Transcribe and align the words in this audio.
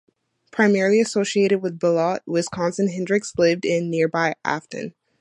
Primarily 0.51 0.99
associated 0.99 1.61
with 1.61 1.77
Beloit, 1.77 2.21
Wisconsin, 2.25 2.87
Hendricks 2.89 3.33
lived 3.37 3.65
in 3.65 3.91
nearby 3.91 4.33
Afton. 4.43 4.95